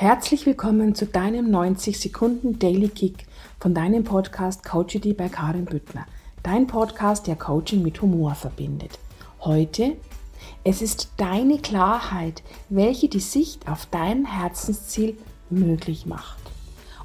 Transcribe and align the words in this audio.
Herzlich 0.00 0.46
willkommen 0.46 0.94
zu 0.94 1.06
deinem 1.06 1.50
90 1.50 1.98
Sekunden 1.98 2.60
Daily 2.60 2.88
Kick 2.88 3.26
von 3.58 3.74
deinem 3.74 4.04
Podcast 4.04 4.62
Coachity 4.62 5.12
bei 5.12 5.28
Karin 5.28 5.64
Büttner. 5.64 6.06
Dein 6.44 6.68
Podcast, 6.68 7.26
der 7.26 7.34
Coaching 7.34 7.82
mit 7.82 8.00
Humor 8.00 8.36
verbindet. 8.36 8.96
Heute, 9.40 9.96
es 10.62 10.82
ist 10.82 11.14
deine 11.16 11.58
Klarheit, 11.58 12.44
welche 12.68 13.08
die 13.08 13.18
Sicht 13.18 13.66
auf 13.66 13.86
dein 13.86 14.24
Herzensziel 14.24 15.18
möglich 15.50 16.06
macht. 16.06 16.38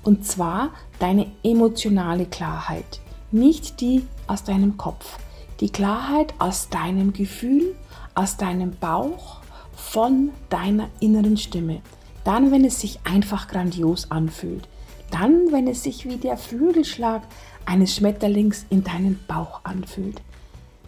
Und 0.04 0.28
zwar 0.28 0.70
deine 1.00 1.32
emotionale 1.44 2.28
Klarheit, 2.28 3.02
nicht 3.32 3.82
die 3.82 4.06
aus 4.28 4.44
deinem 4.44 4.78
Kopf. 4.78 5.18
Die 5.62 5.72
Klarheit 5.72 6.36
aus 6.38 6.70
deinem 6.70 7.12
Gefühl, 7.12 7.76
aus 8.14 8.38
deinem 8.38 8.70
Bauch, 8.80 9.42
von 9.76 10.30
deiner 10.50 10.90
inneren 11.00 11.38
Stimme. 11.38 11.82
Dann, 12.24 12.52
wenn 12.52 12.66
es 12.66 12.80
sich 12.80 13.00
einfach 13.04 13.48
grandios 13.48 14.12
anfühlt. 14.12 14.68
Dann, 15.12 15.52
wenn 15.52 15.68
es 15.68 15.84
sich 15.84 16.06
wie 16.06 16.18
der 16.18 16.38
Flügelschlag 16.38 17.22
eines 17.66 17.96
Schmetterlings 17.96 18.66
in 18.70 18.84
deinen 18.84 19.20
Bauch 19.28 19.62
anfühlt. 19.64 20.22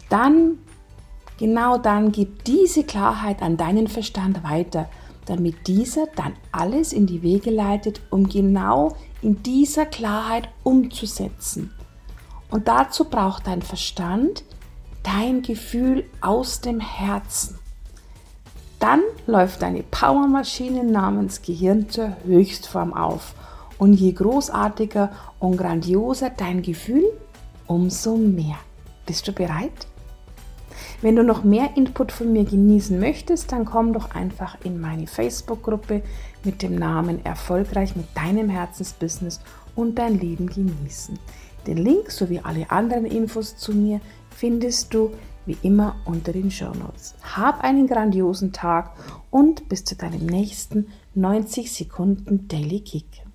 Dann, 0.08 0.58
genau 1.38 1.78
dann, 1.78 2.12
gib 2.12 2.44
diese 2.44 2.84
Klarheit 2.84 3.42
an 3.42 3.56
deinen 3.56 3.88
Verstand 3.88 4.42
weiter, 4.42 4.88
damit 5.26 5.66
dieser 5.66 6.06
dann 6.14 6.34
alles 6.52 6.92
in 6.92 7.06
die 7.06 7.22
Wege 7.22 7.50
leitet, 7.50 8.00
um 8.10 8.28
genau 8.28 8.96
in 9.22 9.42
dieser 9.42 9.86
Klarheit 9.86 10.48
umzusetzen. 10.62 11.72
Und 12.50 12.68
dazu 12.68 13.04
braucht 13.04 13.46
dein 13.46 13.62
Verstand 13.62 14.44
dein 15.02 15.42
Gefühl 15.42 16.04
aus 16.20 16.60
dem 16.60 16.80
Herzen. 16.80 17.55
Dann 18.78 19.00
läuft 19.26 19.62
deine 19.62 19.82
Powermaschine 19.82 20.84
namens 20.84 21.42
Gehirn 21.42 21.88
zur 21.88 22.16
Höchstform 22.24 22.92
auf. 22.92 23.34
Und 23.78 23.94
je 23.94 24.12
großartiger 24.12 25.10
und 25.38 25.56
grandioser 25.56 26.30
dein 26.30 26.62
Gefühl, 26.62 27.04
umso 27.66 28.16
mehr. 28.16 28.56
Bist 29.06 29.28
du 29.28 29.32
bereit? 29.32 29.86
Wenn 31.02 31.16
du 31.16 31.22
noch 31.22 31.44
mehr 31.44 31.76
Input 31.76 32.10
von 32.10 32.32
mir 32.32 32.44
genießen 32.44 32.98
möchtest, 32.98 33.52
dann 33.52 33.64
komm 33.64 33.92
doch 33.92 34.14
einfach 34.14 34.56
in 34.64 34.80
meine 34.80 35.06
Facebook-Gruppe 35.06 36.02
mit 36.42 36.62
dem 36.62 36.74
Namen 36.76 37.24
Erfolgreich 37.24 37.96
mit 37.96 38.06
deinem 38.14 38.48
Herzensbusiness 38.48 39.40
und 39.74 39.98
dein 39.98 40.18
Leben 40.18 40.46
genießen. 40.46 41.18
Den 41.66 41.76
Link 41.76 42.10
sowie 42.10 42.40
alle 42.42 42.70
anderen 42.70 43.04
Infos 43.04 43.56
zu 43.56 43.72
mir 43.72 44.00
findest 44.30 44.94
du 44.94 45.12
wie 45.46 45.56
immer 45.62 45.96
unter 46.04 46.32
den 46.32 46.50
Show 46.50 46.72
Notes. 46.74 47.14
Hab 47.22 47.62
einen 47.62 47.86
grandiosen 47.86 48.52
Tag 48.52 48.92
und 49.30 49.68
bis 49.68 49.84
zu 49.84 49.96
deinem 49.96 50.26
nächsten 50.26 50.88
90 51.14 51.72
Sekunden 51.72 52.48
Daily 52.48 52.80
Kick. 52.80 53.25